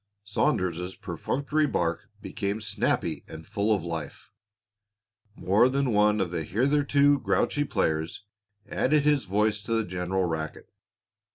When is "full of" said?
3.45-3.83